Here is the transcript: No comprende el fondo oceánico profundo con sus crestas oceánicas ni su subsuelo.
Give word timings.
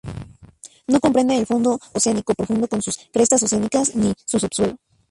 No 0.87 0.99
comprende 0.99 1.37
el 1.37 1.45
fondo 1.45 1.77
oceánico 1.93 2.33
profundo 2.33 2.67
con 2.67 2.81
sus 2.81 2.97
crestas 3.13 3.43
oceánicas 3.43 3.95
ni 3.95 4.11
su 4.25 4.39
subsuelo. 4.39 4.77